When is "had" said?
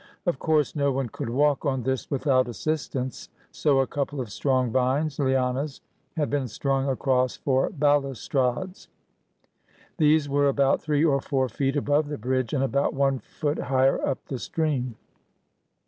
6.17-6.27